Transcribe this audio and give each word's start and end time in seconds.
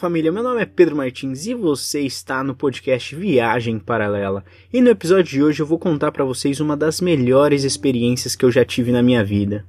Família, 0.00 0.32
meu 0.32 0.42
nome 0.42 0.62
é 0.62 0.64
Pedro 0.64 0.96
Martins 0.96 1.44
e 1.44 1.52
você 1.52 2.00
está 2.00 2.42
no 2.42 2.54
podcast 2.54 3.14
Viagem 3.14 3.78
Paralela. 3.78 4.42
E 4.72 4.80
no 4.80 4.88
episódio 4.88 5.24
de 5.24 5.42
hoje 5.42 5.60
eu 5.60 5.66
vou 5.66 5.78
contar 5.78 6.10
para 6.10 6.24
vocês 6.24 6.58
uma 6.58 6.74
das 6.74 7.02
melhores 7.02 7.64
experiências 7.64 8.34
que 8.34 8.42
eu 8.42 8.50
já 8.50 8.64
tive 8.64 8.92
na 8.92 9.02
minha 9.02 9.22
vida. 9.22 9.66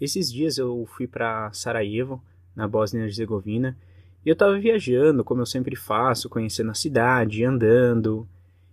Esses 0.00 0.32
dias 0.32 0.56
eu 0.56 0.88
fui 0.96 1.06
para 1.06 1.52
Sarajevo, 1.52 2.22
na 2.56 2.66
Bósnia 2.66 3.02
e 3.02 3.04
Herzegovina, 3.04 3.76
e 4.24 4.30
eu 4.30 4.32
estava 4.32 4.58
viajando, 4.58 5.22
como 5.22 5.42
eu 5.42 5.46
sempre 5.46 5.76
faço, 5.76 6.30
conhecendo 6.30 6.70
a 6.70 6.74
cidade, 6.74 7.44
andando. 7.44 8.26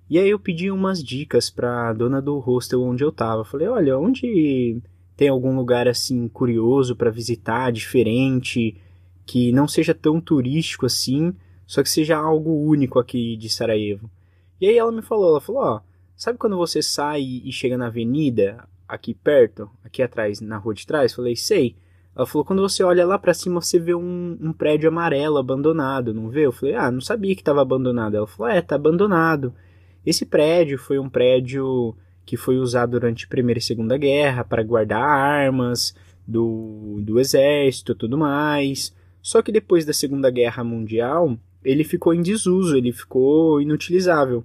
E 0.09 0.17
aí 0.17 0.29
eu 0.29 0.39
pedi 0.39 0.71
umas 0.71 1.03
dicas 1.03 1.49
para 1.49 1.89
a 1.89 1.93
dona 1.93 2.21
do 2.21 2.39
hostel 2.39 2.81
onde 2.81 3.03
eu 3.03 3.09
estava. 3.09 3.43
Falei: 3.43 3.67
"Olha, 3.67 3.97
onde 3.97 4.81
tem 5.17 5.27
algum 5.27 5.53
lugar 5.53 5.85
assim 5.85 6.29
curioso 6.29 6.95
para 6.95 7.11
visitar, 7.11 7.73
diferente?" 7.73 8.77
Que 9.29 9.51
não 9.51 9.67
seja 9.67 9.93
tão 9.93 10.19
turístico 10.19 10.87
assim, 10.87 11.35
só 11.67 11.83
que 11.83 11.89
seja 11.89 12.17
algo 12.17 12.65
único 12.65 12.97
aqui 12.97 13.37
de 13.37 13.47
Sarajevo. 13.47 14.09
E 14.59 14.67
aí 14.67 14.75
ela 14.75 14.91
me 14.91 15.03
falou, 15.03 15.29
ela 15.29 15.39
falou, 15.39 15.61
ó, 15.61 15.81
sabe 16.15 16.39
quando 16.39 16.57
você 16.57 16.81
sai 16.81 17.21
e 17.21 17.51
chega 17.51 17.77
na 17.77 17.85
avenida 17.85 18.67
aqui 18.87 19.13
perto, 19.13 19.69
aqui 19.83 20.01
atrás, 20.01 20.41
na 20.41 20.57
rua 20.57 20.73
de 20.73 20.87
trás? 20.87 21.13
Falei, 21.13 21.35
sei. 21.35 21.75
Ela 22.15 22.25
falou, 22.25 22.43
quando 22.43 22.63
você 22.63 22.81
olha 22.81 23.05
lá 23.05 23.19
para 23.19 23.35
cima, 23.35 23.61
você 23.61 23.77
vê 23.77 23.93
um, 23.93 24.35
um, 24.41 24.51
prédio 24.51 24.89
amarelo 24.89 25.37
abandonado, 25.37 26.11
não 26.11 26.27
vê? 26.29 26.47
Eu 26.47 26.51
falei, 26.51 26.73
ah, 26.73 26.89
não 26.89 26.99
sabia 26.99 27.35
que 27.35 27.41
estava 27.41 27.61
abandonado. 27.61 28.17
Ela 28.17 28.25
falou, 28.25 28.51
é, 28.51 28.63
tá 28.63 28.73
abandonado. 28.73 29.53
Esse 30.03 30.25
prédio 30.25 30.79
foi 30.79 30.97
um 30.97 31.07
prédio 31.07 31.95
que 32.25 32.35
foi 32.35 32.57
usado 32.57 32.93
durante 32.93 33.25
a 33.25 33.29
Primeira 33.29 33.59
e 33.59 33.61
Segunda 33.61 33.95
Guerra 33.95 34.43
para 34.43 34.63
guardar 34.63 35.03
armas 35.03 35.93
do, 36.27 36.99
do 37.03 37.19
exército 37.19 37.93
tudo 37.93 38.17
mais. 38.17 38.97
Só 39.21 39.41
que 39.41 39.51
depois 39.51 39.85
da 39.85 39.93
Segunda 39.93 40.29
Guerra 40.29 40.63
Mundial, 40.63 41.37
ele 41.63 41.83
ficou 41.83 42.13
em 42.13 42.21
desuso, 42.21 42.77
ele 42.77 42.91
ficou 42.91 43.61
inutilizável. 43.61 44.43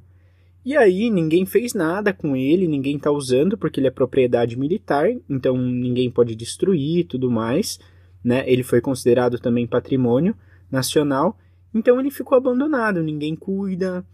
E 0.65 0.77
aí 0.77 1.11
ninguém 1.11 1.45
fez 1.45 1.75
nada 1.75 2.13
com 2.13 2.35
ele, 2.35 2.67
ninguém 2.67 2.97
está 2.97 3.11
usando 3.11 3.57
porque 3.59 3.79
ele 3.79 3.87
é 3.87 3.91
propriedade 3.91 4.59
militar, 4.59 5.11
então 5.29 5.57
ninguém 5.57 6.11
pode 6.11 6.35
destruir 6.35 7.01
e 7.01 7.05
tudo 7.05 7.31
mais. 7.31 7.79
Né? 8.23 8.43
Ele 8.51 8.63
foi 8.63 8.81
considerado 8.81 9.39
também 9.39 9.67
patrimônio 9.67 10.35
nacional, 10.71 11.39
então 11.75 12.01
ele 12.01 12.11
ficou 12.11 12.39
abandonado, 12.39 13.03
ninguém 13.03 13.37
cuida. 13.37 14.05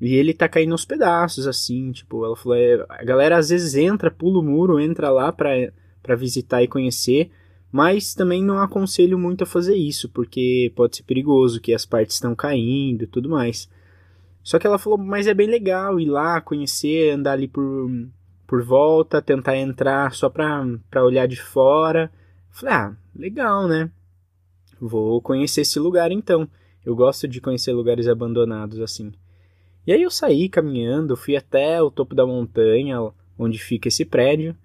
E 0.00 0.14
ele 0.14 0.32
tá 0.32 0.48
caindo 0.48 0.72
aos 0.72 0.84
pedaços, 0.84 1.46
assim, 1.46 1.90
tipo, 1.92 2.24
ela 2.24 2.36
falou, 2.36 2.56
é, 2.56 2.86
a 2.88 3.04
galera 3.04 3.36
às 3.36 3.50
vezes 3.50 3.74
entra, 3.74 4.10
pula 4.10 4.38
o 4.38 4.42
muro, 4.42 4.80
entra 4.80 5.10
lá 5.10 5.32
para 5.32 6.16
visitar 6.16 6.62
e 6.62 6.68
conhecer, 6.68 7.30
mas 7.70 8.14
também 8.14 8.42
não 8.42 8.58
aconselho 8.58 9.18
muito 9.18 9.44
a 9.44 9.46
fazer 9.46 9.76
isso, 9.76 10.08
porque 10.08 10.72
pode 10.74 10.96
ser 10.96 11.02
perigoso, 11.02 11.60
que 11.60 11.74
as 11.74 11.84
partes 11.84 12.16
estão 12.16 12.34
caindo 12.34 13.04
e 13.04 13.06
tudo 13.06 13.28
mais. 13.28 13.68
Só 14.42 14.58
que 14.58 14.66
ela 14.66 14.78
falou, 14.78 14.98
mas 14.98 15.26
é 15.26 15.34
bem 15.34 15.46
legal 15.46 16.00
ir 16.00 16.06
lá, 16.06 16.40
conhecer, 16.40 17.10
andar 17.10 17.32
ali 17.32 17.46
por, 17.46 17.90
por 18.46 18.62
volta, 18.62 19.20
tentar 19.20 19.56
entrar 19.56 20.12
só 20.14 20.30
pra, 20.30 20.66
pra 20.90 21.04
olhar 21.04 21.28
de 21.28 21.36
fora. 21.40 22.10
Falei, 22.50 22.74
ah, 22.74 22.96
legal, 23.14 23.68
né? 23.68 23.90
Vou 24.80 25.20
conhecer 25.20 25.62
esse 25.62 25.78
lugar 25.78 26.10
então. 26.10 26.48
Eu 26.84 26.96
gosto 26.96 27.28
de 27.28 27.40
conhecer 27.40 27.72
lugares 27.72 28.08
abandonados 28.08 28.80
assim. 28.80 29.12
E 29.86 29.92
aí 29.92 30.02
eu 30.02 30.10
saí 30.10 30.48
caminhando, 30.48 31.16
fui 31.16 31.36
até 31.36 31.82
o 31.82 31.90
topo 31.90 32.14
da 32.14 32.26
montanha, 32.26 32.98
onde 33.38 33.58
fica 33.58 33.88
esse 33.88 34.04
prédio. 34.04 34.56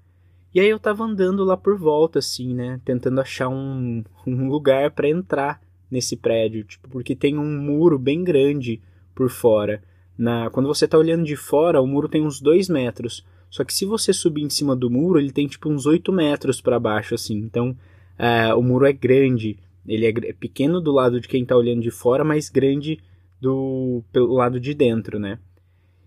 E 0.53 0.59
aí 0.59 0.69
eu 0.69 0.79
tava 0.79 1.03
andando 1.03 1.43
lá 1.43 1.57
por 1.57 1.77
volta, 1.77 2.19
assim, 2.19 2.53
né? 2.53 2.79
Tentando 2.85 3.19
achar 3.19 3.49
um, 3.49 4.03
um 4.27 4.49
lugar 4.49 4.91
para 4.91 5.09
entrar 5.09 5.61
nesse 5.89 6.15
prédio, 6.15 6.63
tipo, 6.63 6.89
porque 6.89 7.15
tem 7.15 7.37
um 7.37 7.59
muro 7.59 7.97
bem 7.99 8.23
grande 8.23 8.81
por 9.13 9.29
fora. 9.29 9.81
Na, 10.17 10.49
quando 10.49 10.67
você 10.67 10.87
tá 10.87 10.97
olhando 10.97 11.23
de 11.23 11.35
fora, 11.35 11.81
o 11.81 11.87
muro 11.87 12.07
tem 12.07 12.21
uns 12.21 12.39
2 12.39 12.69
metros. 12.69 13.25
Só 13.49 13.63
que 13.63 13.73
se 13.73 13.85
você 13.85 14.11
subir 14.11 14.43
em 14.43 14.49
cima 14.49 14.75
do 14.75 14.89
muro, 14.89 15.19
ele 15.19 15.31
tem 15.31 15.47
tipo 15.47 15.69
uns 15.69 15.85
8 15.85 16.11
metros 16.11 16.61
para 16.61 16.79
baixo, 16.79 17.13
assim. 17.13 17.37
Então, 17.37 17.75
é, 18.17 18.53
o 18.53 18.61
muro 18.61 18.85
é 18.85 18.93
grande. 18.93 19.57
Ele 19.87 20.05
é, 20.05 20.09
é 20.09 20.33
pequeno 20.33 20.79
do 20.81 20.91
lado 20.91 21.19
de 21.19 21.27
quem 21.27 21.45
tá 21.45 21.55
olhando 21.55 21.81
de 21.81 21.91
fora, 21.91 22.23
mas 22.23 22.49
grande 22.49 22.99
do 23.41 24.03
pelo 24.11 24.33
lado 24.35 24.59
de 24.59 24.73
dentro, 24.73 25.19
né? 25.19 25.37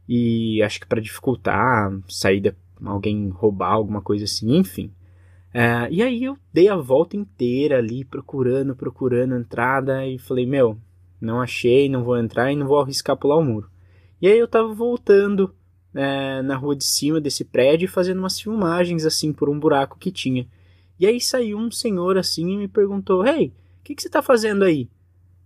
E 0.09 0.62
acho 0.62 0.81
que 0.81 0.87
para 0.87 1.01
dificultar 1.01 1.89
a 1.89 1.99
saída 2.09 2.56
alguém 2.84 3.28
roubar 3.28 3.72
alguma 3.72 4.00
coisa 4.00 4.25
assim, 4.25 4.56
enfim. 4.56 4.91
É, 5.53 5.88
e 5.91 6.03
aí 6.03 6.25
eu 6.25 6.37
dei 6.53 6.69
a 6.69 6.76
volta 6.76 7.16
inteira 7.16 7.78
ali, 7.78 8.04
procurando, 8.04 8.76
procurando 8.76 9.34
a 9.34 9.38
entrada, 9.38 10.06
e 10.06 10.19
falei, 10.19 10.47
meu, 10.47 10.78
não 11.20 11.41
achei, 11.41 11.88
não 11.88 12.04
vou 12.04 12.19
entrar 12.19 12.53
e 12.53 12.56
não 12.56 12.66
vou 12.66 12.81
arriscar 12.81 13.16
pular 13.16 13.37
o 13.37 13.44
muro. 13.44 13.70
E 14.20 14.26
aí 14.28 14.38
eu 14.38 14.48
tava 14.48 14.72
voltando 14.75 15.54
é, 15.94 16.42
na 16.42 16.56
rua 16.56 16.76
de 16.76 16.84
cima 16.84 17.20
desse 17.20 17.44
prédio 17.44 17.88
fazendo 17.88 18.19
umas 18.19 18.38
filmagens 18.38 19.04
assim 19.06 19.32
por 19.32 19.48
um 19.48 19.58
buraco 19.58 19.98
que 19.98 20.12
tinha. 20.12 20.47
E 20.98 21.06
aí 21.06 21.20
saiu 21.20 21.58
um 21.58 21.70
senhor 21.70 22.19
assim 22.19 22.48
e 22.53 22.56
me 22.56 22.69
perguntou, 22.69 23.26
hey, 23.26 23.48
o 23.81 23.84
que, 23.84 23.94
que 23.94 24.03
você 24.03 24.08
tá 24.08 24.22
fazendo 24.22 24.64
aí? 24.64 24.88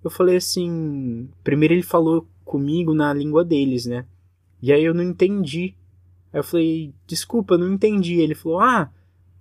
Eu 0.03 0.11
falei 0.11 0.37
assim, 0.37 1.29
primeiro 1.45 1.75
ele 1.75 1.83
falou 1.83 2.27
comigo 2.45 2.95
na 2.95 3.13
língua 3.13 3.45
deles, 3.45 3.87
né? 3.87 4.07
E 4.63 4.73
aí 4.73 4.85
eu 4.85 4.95
não 4.95 5.03
entendi 5.03 5.75
Aí 6.33 6.41
eu 6.41 6.45
falei, 6.45 6.95
desculpa, 7.07 7.59
não 7.59 7.73
entendi. 7.73 8.21
Ele 8.21 8.35
falou, 8.35 8.61
ah, 8.61 8.91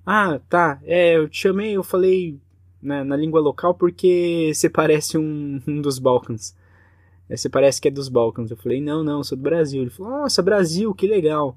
ah, 0.05 0.39
tá, 0.49 0.79
é, 0.83 1.17
eu 1.17 1.29
te 1.29 1.37
chamei, 1.37 1.73
eu 1.77 1.83
falei 1.83 2.39
na, 2.81 3.03
na 3.03 3.15
língua 3.15 3.39
local 3.39 3.75
porque 3.75 4.51
você 4.53 4.69
parece 4.69 5.17
um, 5.17 5.61
um 5.67 5.81
dos 5.81 5.99
Balcãs. 5.99 6.55
É, 7.29 7.37
você 7.37 7.47
parece 7.47 7.79
que 7.79 7.87
é 7.87 7.91
dos 7.91 8.09
Balcãs. 8.09 8.49
Eu 8.49 8.57
falei, 8.57 8.81
não, 8.81 9.03
não, 9.03 9.23
sou 9.23 9.37
do 9.37 9.43
Brasil. 9.43 9.81
Ele 9.81 9.91
falou, 9.91 10.21
nossa, 10.21 10.41
Brasil, 10.41 10.93
que 10.95 11.07
legal. 11.07 11.55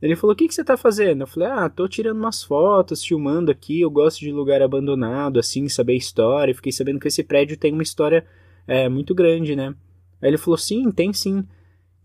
Ele 0.00 0.16
falou, 0.16 0.32
o 0.32 0.36
que, 0.36 0.48
que 0.48 0.54
você 0.54 0.64
tá 0.64 0.76
fazendo? 0.76 1.20
Eu 1.20 1.26
falei, 1.26 1.48
ah, 1.48 1.68
tô 1.68 1.86
tirando 1.86 2.18
umas 2.18 2.42
fotos, 2.42 3.04
filmando 3.04 3.52
aqui, 3.52 3.82
eu 3.82 3.90
gosto 3.90 4.18
de 4.18 4.32
lugar 4.32 4.60
abandonado, 4.60 5.38
assim, 5.38 5.68
saber 5.68 5.94
história. 5.94 6.54
Fiquei 6.54 6.72
sabendo 6.72 6.98
que 6.98 7.06
esse 7.06 7.22
prédio 7.22 7.56
tem 7.56 7.72
uma 7.72 7.84
história 7.84 8.26
é, 8.66 8.88
muito 8.88 9.14
grande, 9.14 9.54
né? 9.54 9.74
Aí 10.20 10.30
ele 10.30 10.38
falou, 10.38 10.56
sim, 10.56 10.90
tem 10.90 11.12
sim. 11.12 11.46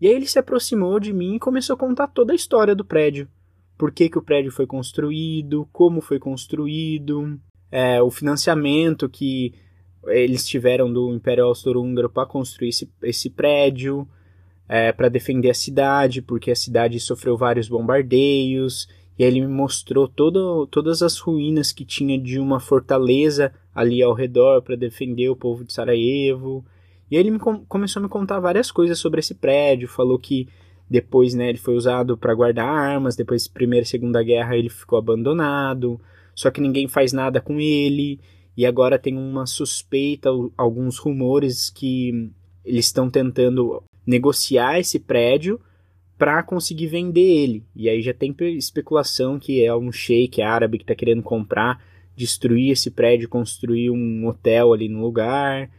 E 0.00 0.06
aí 0.06 0.14
ele 0.14 0.26
se 0.26 0.38
aproximou 0.38 1.00
de 1.00 1.12
mim 1.12 1.36
e 1.36 1.40
começou 1.40 1.74
a 1.74 1.78
contar 1.78 2.08
toda 2.08 2.32
a 2.32 2.36
história 2.36 2.74
do 2.74 2.84
prédio. 2.84 3.28
Por 3.76 3.92
que, 3.92 4.08
que 4.08 4.18
o 4.18 4.22
prédio 4.22 4.50
foi 4.50 4.66
construído, 4.66 5.68
como 5.72 6.00
foi 6.00 6.18
construído, 6.18 7.38
é, 7.70 8.02
o 8.02 8.10
financiamento 8.10 9.08
que 9.08 9.54
eles 10.06 10.46
tiveram 10.46 10.92
do 10.92 11.12
Império 11.14 11.44
Austro-Húngaro 11.44 12.08
para 12.08 12.26
construir 12.26 12.70
esse, 12.70 12.90
esse 13.02 13.30
prédio, 13.30 14.08
é, 14.68 14.92
para 14.92 15.08
defender 15.08 15.50
a 15.50 15.54
cidade, 15.54 16.22
porque 16.22 16.50
a 16.50 16.56
cidade 16.56 17.00
sofreu 17.00 17.36
vários 17.36 17.68
bombardeios. 17.68 18.88
E 19.18 19.24
aí 19.24 19.30
ele 19.30 19.40
me 19.40 19.48
mostrou 19.48 20.06
todo, 20.06 20.66
todas 20.68 21.02
as 21.02 21.18
ruínas 21.18 21.72
que 21.72 21.84
tinha 21.84 22.18
de 22.18 22.38
uma 22.38 22.60
fortaleza 22.60 23.52
ali 23.74 24.02
ao 24.02 24.14
redor 24.14 24.62
para 24.62 24.76
defender 24.76 25.28
o 25.28 25.36
povo 25.36 25.64
de 25.64 25.72
Sarajevo. 25.72 26.64
E 27.10 27.16
aí 27.16 27.22
ele 27.22 27.30
me 27.30 27.38
com 27.38 27.64
começou 27.66 28.00
a 28.00 28.02
me 28.02 28.08
contar 28.08 28.40
várias 28.40 28.70
coisas 28.70 28.98
sobre 28.98 29.20
esse 29.20 29.34
prédio, 29.34 29.88
falou 29.88 30.18
que 30.18 30.48
depois, 30.90 31.34
né, 31.34 31.50
ele 31.50 31.58
foi 31.58 31.74
usado 31.74 32.16
para 32.16 32.34
guardar 32.34 32.66
armas, 32.66 33.14
depois 33.14 33.46
Primeira 33.46 33.84
e 33.84 33.88
Segunda 33.88 34.22
Guerra 34.22 34.56
ele 34.56 34.70
ficou 34.70 34.98
abandonado, 34.98 36.00
só 36.34 36.50
que 36.50 36.60
ninguém 36.60 36.88
faz 36.88 37.12
nada 37.12 37.40
com 37.40 37.60
ele, 37.60 38.18
e 38.56 38.64
agora 38.64 38.98
tem 38.98 39.16
uma 39.16 39.46
suspeita, 39.46 40.30
alguns 40.56 40.98
rumores 40.98 41.70
que 41.70 42.30
eles 42.64 42.86
estão 42.86 43.10
tentando 43.10 43.82
negociar 44.06 44.80
esse 44.80 44.98
prédio 44.98 45.60
para 46.18 46.42
conseguir 46.42 46.88
vender 46.88 47.20
ele. 47.20 47.64
E 47.76 47.88
aí 47.88 48.02
já 48.02 48.12
tem 48.12 48.34
especulação 48.56 49.38
que 49.38 49.64
é 49.64 49.74
um 49.74 49.92
sheik 49.92 50.42
árabe 50.42 50.78
que 50.78 50.84
está 50.84 50.94
querendo 50.94 51.22
comprar, 51.22 51.80
destruir 52.16 52.72
esse 52.72 52.90
prédio, 52.90 53.28
construir 53.28 53.90
um 53.90 54.26
hotel 54.26 54.72
ali 54.72 54.88
no 54.88 55.00
lugar. 55.00 55.70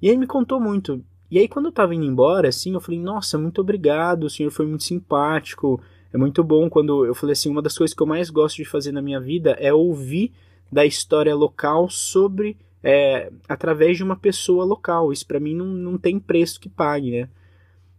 E 0.00 0.08
aí 0.08 0.16
me 0.16 0.26
contou 0.26 0.60
muito. 0.60 1.04
E 1.30 1.38
aí 1.38 1.48
quando 1.48 1.66
eu 1.66 1.72
tava 1.72 1.94
indo 1.94 2.04
embora, 2.04 2.48
assim, 2.48 2.72
eu 2.72 2.80
falei, 2.80 3.00
nossa, 3.00 3.36
muito 3.36 3.60
obrigado, 3.60 4.24
o 4.24 4.30
senhor 4.30 4.50
foi 4.50 4.66
muito 4.66 4.84
simpático, 4.84 5.80
é 6.12 6.16
muito 6.16 6.42
bom 6.42 6.70
quando 6.70 7.04
eu 7.04 7.14
falei 7.14 7.32
assim, 7.32 7.50
uma 7.50 7.60
das 7.60 7.76
coisas 7.76 7.94
que 7.94 8.02
eu 8.02 8.06
mais 8.06 8.30
gosto 8.30 8.56
de 8.56 8.64
fazer 8.64 8.92
na 8.92 9.02
minha 9.02 9.20
vida 9.20 9.50
é 9.60 9.72
ouvir 9.72 10.32
da 10.70 10.86
história 10.86 11.34
local 11.34 11.88
sobre 11.90 12.56
é, 12.82 13.30
através 13.48 13.96
de 13.96 14.04
uma 14.04 14.16
pessoa 14.16 14.64
local. 14.64 15.12
Isso 15.12 15.26
para 15.26 15.40
mim 15.40 15.54
não, 15.54 15.66
não 15.66 15.98
tem 15.98 16.18
preço 16.18 16.60
que 16.60 16.68
pague, 16.68 17.10
né? 17.10 17.28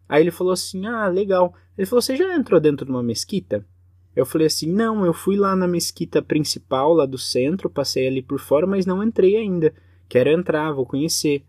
Aí 0.07 0.23
ele 0.23 0.31
falou 0.31 0.53
assim: 0.53 0.85
"Ah, 0.85 1.07
legal". 1.07 1.53
Ele 1.77 1.85
falou: 1.85 2.01
"Você 2.01 2.15
já 2.15 2.35
entrou 2.35 2.59
dentro 2.59 2.85
de 2.85 2.91
uma 2.91 3.03
mesquita?" 3.03 3.65
Eu 4.15 4.25
falei 4.25 4.47
assim: 4.47 4.71
"Não, 4.71 5.05
eu 5.05 5.13
fui 5.13 5.37
lá 5.37 5.55
na 5.55 5.67
mesquita 5.67 6.21
principal 6.21 6.93
lá 6.93 7.05
do 7.05 7.17
centro, 7.17 7.69
passei 7.69 8.07
ali 8.07 8.21
por 8.21 8.39
fora, 8.39 8.65
mas 8.65 8.85
não 8.85 9.03
entrei 9.03 9.35
ainda. 9.35 9.73
Quero 10.07 10.29
entrar, 10.29 10.71
vou 10.71 10.85
conhecer". 10.85 11.43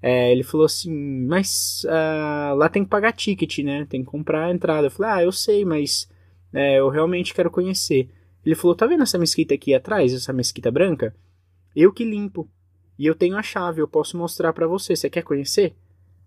É, 0.00 0.30
ele 0.30 0.42
falou 0.42 0.66
assim, 0.66 0.92
mas 1.26 1.84
uh, 1.84 2.54
lá 2.54 2.68
tem 2.68 2.84
que 2.84 2.90
pagar 2.90 3.12
ticket, 3.12 3.58
né? 3.58 3.86
Tem 3.86 4.04
que 4.04 4.10
comprar 4.10 4.46
a 4.46 4.52
entrada. 4.52 4.86
Eu 4.86 4.90
falei, 4.90 5.12
ah, 5.12 5.22
eu 5.24 5.32
sei, 5.32 5.64
mas 5.64 6.08
é, 6.52 6.78
eu 6.78 6.88
realmente 6.88 7.34
quero 7.34 7.50
conhecer. 7.50 8.08
Ele 8.44 8.54
falou, 8.54 8.76
tá 8.76 8.86
vendo 8.86 9.02
essa 9.02 9.18
mesquita 9.18 9.54
aqui 9.54 9.74
atrás, 9.74 10.14
essa 10.14 10.32
mesquita 10.32 10.70
branca? 10.70 11.14
Eu 11.74 11.92
que 11.92 12.04
limpo. 12.04 12.48
e 12.98 13.06
eu 13.06 13.14
tenho 13.14 13.36
a 13.36 13.42
chave, 13.42 13.80
eu 13.80 13.88
posso 13.88 14.16
mostrar 14.16 14.52
para 14.52 14.66
você. 14.66 14.96
Você 14.96 15.10
quer 15.10 15.22
conhecer? 15.22 15.74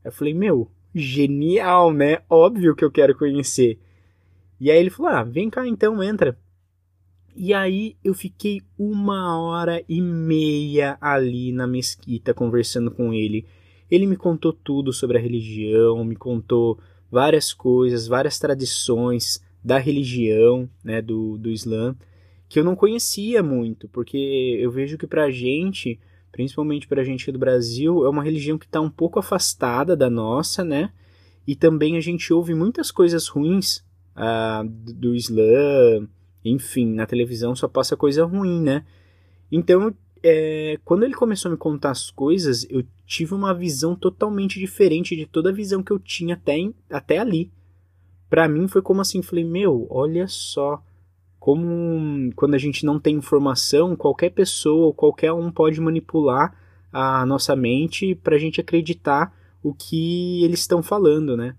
Eu 0.04 0.12
falei, 0.12 0.34
meu, 0.34 0.70
genial, 0.94 1.92
né? 1.94 2.20
Óbvio 2.30 2.76
que 2.76 2.84
eu 2.84 2.92
quero 2.92 3.18
conhecer. 3.18 3.80
E 4.60 4.70
aí 4.70 4.78
ele 4.78 4.90
falou: 4.90 5.12
ah, 5.12 5.24
vem 5.24 5.50
cá 5.50 5.68
então, 5.68 6.02
entra. 6.04 6.38
E 7.36 7.54
aí 7.54 7.96
eu 8.04 8.14
fiquei 8.14 8.62
uma 8.78 9.40
hora 9.42 9.84
e 9.88 10.02
meia 10.02 10.98
ali 11.00 11.52
na 11.52 11.66
mesquita 11.66 12.34
conversando 12.34 12.92
com 12.92 13.14
ele. 13.14 13.46
Ele 13.90 14.06
me 14.06 14.16
contou 14.16 14.54
tudo 14.54 14.92
sobre 14.92 15.18
a 15.18 15.22
religião, 15.22 16.04
me 16.04 16.16
contou 16.16 16.80
várias 17.12 17.54
coisas, 17.54 18.08
várias 18.08 18.40
tradições 18.40 19.42
da 19.64 19.78
religião, 19.78 20.70
né, 20.84 21.02
do, 21.02 21.38
do 21.38 21.50
Islã, 21.50 21.96
que 22.50 22.60
eu 22.60 22.64
não 22.64 22.76
conhecia 22.76 23.44
muito, 23.44 23.88
porque 23.90 24.58
eu 24.60 24.72
vejo 24.72 24.98
que 24.98 25.08
pra 25.08 25.30
gente, 25.30 26.00
principalmente 26.32 26.88
pra 26.88 27.04
gente 27.04 27.24
aqui 27.24 27.32
do 27.32 27.40
Brasil, 27.40 28.06
é 28.06 28.10
uma 28.10 28.24
religião 28.24 28.58
que 28.58 28.66
está 28.66 28.82
um 28.82 28.90
pouco 28.90 29.20
afastada 29.20 29.96
da 29.96 30.10
nossa, 30.10 30.64
né? 30.64 30.92
E 31.46 31.56
também 31.56 31.98
a 31.98 32.02
gente 32.02 32.34
ouve 32.34 32.54
muitas 32.54 32.92
coisas 32.92 33.28
ruins 33.28 33.78
uh, 34.16 34.68
do 34.68 35.16
Islã, 35.16 36.08
enfim, 36.44 36.94
na 36.94 37.06
televisão 37.06 37.56
só 37.56 37.68
passa 37.68 37.96
coisa 37.96 38.26
ruim, 38.26 38.62
né? 38.62 38.86
Então, 39.52 39.94
é, 40.24 40.80
quando 40.86 41.04
ele 41.04 41.14
começou 41.14 41.50
a 41.50 41.52
me 41.52 41.58
contar 41.58 41.92
as 41.92 42.10
coisas, 42.10 42.66
eu 42.70 42.84
tive 43.06 43.34
uma 43.34 43.54
visão 43.54 43.96
totalmente 43.96 44.60
diferente 44.60 45.16
de 45.16 45.26
toda 45.26 45.50
a 45.50 45.54
visão 45.54 45.84
que 45.84 45.92
eu 45.92 46.00
tinha 46.00 46.36
até, 46.36 46.58
em, 46.58 46.74
até 46.90 47.18
ali. 47.18 47.52
Para 48.30 48.48
mim 48.48 48.68
foi 48.68 48.82
como 48.82 49.02
assim, 49.02 49.22
falei, 49.22 49.44
meu, 49.44 49.88
olha 49.90 50.28
só, 50.28 50.82
como 51.40 52.32
quando 52.36 52.54
a 52.54 52.58
gente 52.58 52.86
não 52.86 53.00
tem 53.00 53.16
informação, 53.16 53.96
qualquer 53.96 54.30
pessoa, 54.30 54.94
qualquer 54.94 55.34
um 55.34 55.52
pode 55.52 55.82
manipular 55.82 56.56
a 56.94 57.26
nossa 57.26 57.56
mente 57.56 58.16
para 58.16 58.36
a 58.36 58.40
gente 58.40 58.62
acreditar 58.62 59.34
o 59.64 59.74
que 59.74 60.44
eles 60.44 60.60
estão 60.60 60.82
falando, 60.84 61.36
né? 61.36 61.56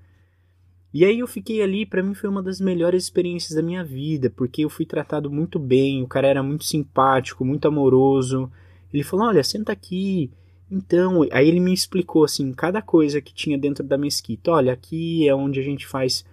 E 0.92 1.04
aí 1.04 1.20
eu 1.20 1.26
fiquei 1.26 1.62
ali, 1.62 1.86
para 1.86 2.02
mim 2.02 2.14
foi 2.14 2.28
uma 2.28 2.42
das 2.42 2.60
melhores 2.60 3.04
experiências 3.04 3.54
da 3.54 3.62
minha 3.62 3.82
vida, 3.82 4.28
porque 4.28 4.64
eu 4.64 4.68
fui 4.68 4.84
tratado 4.84 5.30
muito 5.30 5.58
bem, 5.58 6.02
o 6.02 6.06
cara 6.06 6.28
era 6.28 6.42
muito 6.42 6.64
simpático, 6.64 7.44
muito 7.44 7.66
amoroso. 7.66 8.50
Ele 8.92 9.02
falou: 9.02 9.26
"Olha, 9.26 9.42
senta 9.42 9.72
aqui". 9.72 10.30
Então, 10.70 11.22
aí 11.30 11.48
ele 11.48 11.60
me 11.60 11.72
explicou 11.72 12.24
assim, 12.24 12.52
cada 12.52 12.80
coisa 12.80 13.20
que 13.20 13.34
tinha 13.34 13.58
dentro 13.58 13.84
da 13.84 13.98
mesquita. 13.98 14.52
Olha, 14.52 14.72
aqui 14.72 15.28
é 15.28 15.34
onde 15.34 15.60
a 15.60 15.62
gente 15.62 15.86
faz 15.86 16.24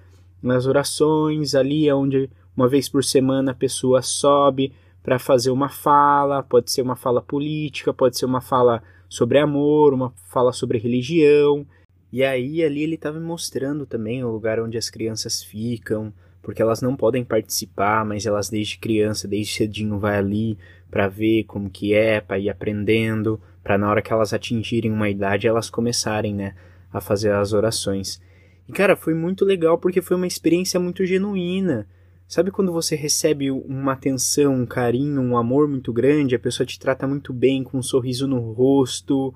as 0.43 0.65
orações, 0.65 1.55
ali 1.55 1.89
é 1.89 1.95
onde 1.95 2.29
uma 2.55 2.67
vez 2.67 2.87
por 2.87 3.03
semana 3.03 3.51
a 3.51 3.55
pessoa 3.55 4.01
sobe 4.01 4.73
para 5.03 5.19
fazer 5.19 5.51
uma 5.51 5.69
fala, 5.69 6.43
pode 6.43 6.71
ser 6.71 6.81
uma 6.81 6.95
fala 6.95 7.21
política, 7.21 7.93
pode 7.93 8.17
ser 8.17 8.25
uma 8.25 8.41
fala 8.41 8.81
sobre 9.09 9.39
amor, 9.39 9.93
uma 9.93 10.13
fala 10.29 10.53
sobre 10.53 10.77
religião. 10.77 11.65
E 12.11 12.23
aí 12.23 12.63
ali 12.63 12.81
ele 12.81 12.95
estava 12.95 13.19
mostrando 13.19 13.85
também 13.85 14.23
o 14.23 14.31
lugar 14.31 14.59
onde 14.59 14.77
as 14.77 14.89
crianças 14.89 15.43
ficam, 15.43 16.11
porque 16.41 16.61
elas 16.61 16.81
não 16.81 16.95
podem 16.95 17.23
participar, 17.23 18.03
mas 18.03 18.25
elas 18.25 18.49
desde 18.49 18.79
criança, 18.79 19.27
desde 19.27 19.53
cedinho 19.53 19.99
vai 19.99 20.17
ali 20.17 20.57
para 20.89 21.07
ver 21.07 21.43
como 21.43 21.69
que 21.69 21.93
é, 21.93 22.19
para 22.19 22.39
ir 22.39 22.49
aprendendo, 22.49 23.39
para 23.63 23.77
na 23.77 23.89
hora 23.89 24.01
que 24.01 24.11
elas 24.11 24.33
atingirem 24.33 24.91
uma 24.91 25.09
idade 25.09 25.47
elas 25.47 25.69
começarem, 25.69 26.33
né, 26.33 26.55
a 26.91 26.99
fazer 26.99 27.31
as 27.31 27.53
orações. 27.53 28.19
E 28.67 28.71
cara, 28.71 28.95
foi 28.95 29.13
muito 29.13 29.45
legal 29.45 29.77
porque 29.77 30.01
foi 30.01 30.17
uma 30.17 30.27
experiência 30.27 30.79
muito 30.79 31.05
genuína. 31.05 31.87
Sabe 32.27 32.51
quando 32.51 32.71
você 32.71 32.95
recebe 32.95 33.49
uma 33.49 33.93
atenção, 33.93 34.53
um 34.53 34.65
carinho, 34.65 35.21
um 35.21 35.35
amor 35.35 35.67
muito 35.67 35.91
grande, 35.91 36.35
a 36.35 36.39
pessoa 36.39 36.65
te 36.65 36.79
trata 36.79 37.07
muito 37.07 37.33
bem, 37.33 37.63
com 37.63 37.79
um 37.79 37.83
sorriso 37.83 38.27
no 38.27 38.39
rosto, 38.53 39.33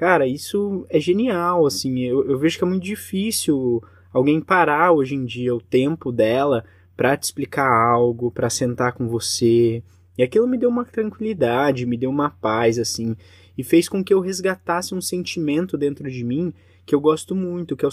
Cara, 0.00 0.26
isso 0.26 0.86
é 0.88 0.98
genial, 0.98 1.66
assim. 1.66 1.98
Eu, 1.98 2.26
eu 2.26 2.38
vejo 2.38 2.56
que 2.56 2.64
é 2.64 2.66
muito 2.66 2.82
difícil 2.82 3.82
alguém 4.10 4.40
parar 4.40 4.92
hoje 4.92 5.14
em 5.14 5.26
dia 5.26 5.54
o 5.54 5.60
tempo 5.60 6.10
dela 6.10 6.64
para 6.96 7.14
te 7.18 7.24
explicar 7.24 7.70
algo, 7.70 8.30
para 8.30 8.48
sentar 8.48 8.94
com 8.94 9.06
você. 9.06 9.82
E 10.16 10.22
aquilo 10.22 10.48
me 10.48 10.56
deu 10.56 10.70
uma 10.70 10.86
tranquilidade, 10.86 11.84
me 11.84 11.98
deu 11.98 12.08
uma 12.08 12.30
paz, 12.30 12.78
assim, 12.78 13.14
e 13.58 13.62
fez 13.62 13.90
com 13.90 14.02
que 14.02 14.14
eu 14.14 14.20
resgatasse 14.20 14.94
um 14.94 15.02
sentimento 15.02 15.76
dentro 15.76 16.10
de 16.10 16.24
mim 16.24 16.54
que 16.86 16.94
eu 16.94 17.00
gosto 17.00 17.34
muito, 17.34 17.76
que 17.76 17.84
é 17.84 17.88
o, 17.88 17.90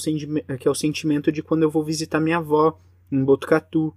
que 0.57 0.65
é 0.65 0.71
o 0.71 0.75
sentimento 0.75 1.29
de 1.29 1.43
quando 1.43 1.63
eu 1.63 1.69
vou 1.69 1.83
visitar 1.83 2.21
minha 2.21 2.37
avó 2.37 2.79
em 3.11 3.21
Botucatu. 3.21 3.93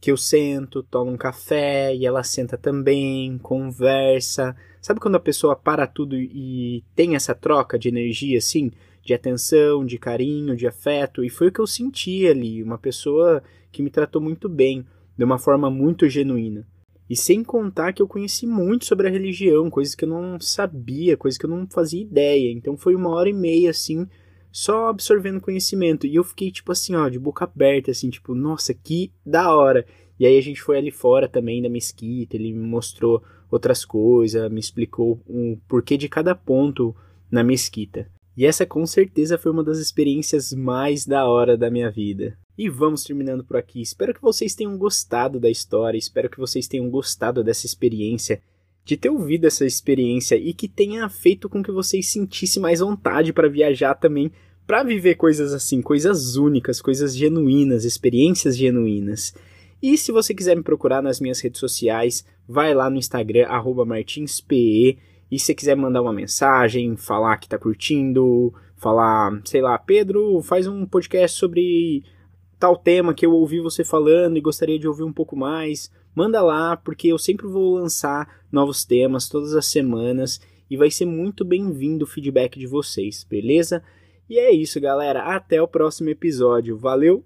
Que 0.00 0.10
eu 0.10 0.16
sento, 0.16 0.82
tomo 0.82 1.10
um 1.10 1.18
café 1.18 1.94
e 1.94 2.06
ela 2.06 2.24
senta 2.24 2.56
também, 2.56 3.36
conversa, 3.36 4.56
Sabe 4.82 4.98
quando 4.98 5.14
a 5.14 5.20
pessoa 5.20 5.54
para 5.54 5.86
tudo 5.86 6.16
e 6.16 6.82
tem 6.96 7.14
essa 7.14 7.36
troca 7.36 7.78
de 7.78 7.88
energia, 7.88 8.36
assim? 8.36 8.72
De 9.04 9.14
atenção, 9.14 9.86
de 9.86 9.96
carinho, 9.96 10.56
de 10.56 10.66
afeto? 10.66 11.24
E 11.24 11.30
foi 11.30 11.48
o 11.48 11.52
que 11.52 11.60
eu 11.60 11.66
senti 11.68 12.26
ali. 12.26 12.60
Uma 12.60 12.76
pessoa 12.76 13.44
que 13.70 13.80
me 13.80 13.90
tratou 13.90 14.20
muito 14.20 14.48
bem, 14.48 14.84
de 15.16 15.24
uma 15.24 15.38
forma 15.38 15.70
muito 15.70 16.08
genuína. 16.08 16.66
E 17.08 17.14
sem 17.14 17.44
contar 17.44 17.92
que 17.92 18.02
eu 18.02 18.08
conheci 18.08 18.44
muito 18.44 18.84
sobre 18.84 19.06
a 19.06 19.10
religião, 19.10 19.70
coisas 19.70 19.94
que 19.94 20.04
eu 20.04 20.08
não 20.08 20.40
sabia, 20.40 21.16
coisas 21.16 21.38
que 21.38 21.46
eu 21.46 21.50
não 21.50 21.64
fazia 21.68 22.02
ideia. 22.02 22.50
Então 22.50 22.76
foi 22.76 22.96
uma 22.96 23.10
hora 23.10 23.28
e 23.28 23.32
meia, 23.32 23.70
assim, 23.70 24.08
só 24.50 24.88
absorvendo 24.88 25.40
conhecimento. 25.40 26.08
E 26.08 26.16
eu 26.16 26.24
fiquei, 26.24 26.50
tipo 26.50 26.72
assim, 26.72 26.96
ó, 26.96 27.08
de 27.08 27.20
boca 27.20 27.44
aberta, 27.44 27.92
assim, 27.92 28.10
tipo, 28.10 28.34
nossa, 28.34 28.74
que 28.74 29.12
da 29.24 29.54
hora. 29.54 29.86
E 30.18 30.26
aí 30.26 30.36
a 30.36 30.42
gente 30.42 30.60
foi 30.60 30.76
ali 30.76 30.90
fora 30.90 31.28
também 31.28 31.62
da 31.62 31.68
mesquita, 31.68 32.34
ele 32.34 32.52
me 32.52 32.66
mostrou 32.66 33.22
outras 33.52 33.84
coisas, 33.84 34.50
me 34.50 34.58
explicou 34.58 35.20
o 35.26 35.58
porquê 35.68 35.96
de 35.96 36.08
cada 36.08 36.34
ponto 36.34 36.96
na 37.30 37.44
mesquita. 37.44 38.08
E 38.36 38.46
essa 38.46 38.64
com 38.64 38.86
certeza 38.86 39.36
foi 39.36 39.52
uma 39.52 39.62
das 39.62 39.78
experiências 39.78 40.52
mais 40.52 41.04
da 41.04 41.26
hora 41.26 41.56
da 41.56 41.70
minha 41.70 41.90
vida. 41.90 42.38
E 42.56 42.68
vamos 42.68 43.04
terminando 43.04 43.44
por 43.44 43.56
aqui. 43.56 43.82
Espero 43.82 44.14
que 44.14 44.22
vocês 44.22 44.54
tenham 44.54 44.76
gostado 44.78 45.38
da 45.38 45.50
história, 45.50 45.98
espero 45.98 46.30
que 46.30 46.38
vocês 46.38 46.66
tenham 46.66 46.88
gostado 46.88 47.44
dessa 47.44 47.66
experiência, 47.66 48.40
de 48.84 48.96
ter 48.96 49.10
ouvido 49.10 49.46
essa 49.46 49.66
experiência 49.66 50.34
e 50.34 50.54
que 50.54 50.66
tenha 50.66 51.08
feito 51.08 51.48
com 51.48 51.62
que 51.62 51.70
vocês 51.70 52.10
sentissem 52.10 52.60
mais 52.60 52.80
vontade 52.80 53.32
para 53.32 53.48
viajar 53.48 53.94
também, 53.94 54.32
para 54.66 54.82
viver 54.82 55.16
coisas 55.16 55.52
assim, 55.52 55.82
coisas 55.82 56.36
únicas, 56.36 56.80
coisas 56.80 57.14
genuínas, 57.14 57.84
experiências 57.84 58.56
genuínas. 58.56 59.34
E 59.82 59.98
se 59.98 60.10
você 60.12 60.32
quiser 60.32 60.56
me 60.56 60.62
procurar 60.62 61.02
nas 61.02 61.20
minhas 61.20 61.40
redes 61.40 61.60
sociais, 61.60 62.24
vai 62.48 62.74
lá 62.74 62.88
no 62.90 62.96
Instagram, 62.96 63.46
martinspe. 63.86 64.98
E 65.30 65.38
se 65.38 65.54
quiser 65.54 65.74
mandar 65.74 66.02
uma 66.02 66.12
mensagem, 66.12 66.96
falar 66.96 67.38
que 67.38 67.48
tá 67.48 67.58
curtindo, 67.58 68.52
falar, 68.76 69.40
sei 69.44 69.62
lá, 69.62 69.78
Pedro, 69.78 70.42
faz 70.42 70.66
um 70.66 70.84
podcast 70.84 71.38
sobre 71.38 72.04
tal 72.58 72.76
tema 72.76 73.14
que 73.14 73.24
eu 73.24 73.32
ouvi 73.32 73.60
você 73.60 73.82
falando 73.82 74.36
e 74.36 74.40
gostaria 74.40 74.78
de 74.78 74.86
ouvir 74.86 75.04
um 75.04 75.12
pouco 75.12 75.34
mais, 75.34 75.90
manda 76.14 76.42
lá, 76.42 76.76
porque 76.76 77.08
eu 77.08 77.18
sempre 77.18 77.46
vou 77.46 77.74
lançar 77.74 78.42
novos 78.52 78.84
temas 78.84 79.28
todas 79.28 79.54
as 79.54 79.66
semanas 79.66 80.40
e 80.70 80.76
vai 80.76 80.90
ser 80.90 81.06
muito 81.06 81.44
bem-vindo 81.44 82.04
o 82.04 82.08
feedback 82.08 82.58
de 82.58 82.66
vocês, 82.66 83.24
beleza? 83.28 83.82
E 84.28 84.38
é 84.38 84.52
isso, 84.52 84.80
galera. 84.80 85.22
Até 85.34 85.60
o 85.60 85.68
próximo 85.68 86.08
episódio. 86.08 86.78
Valeu! 86.78 87.24